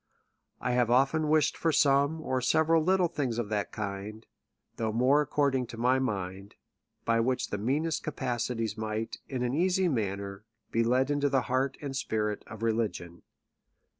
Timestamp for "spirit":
11.95-12.43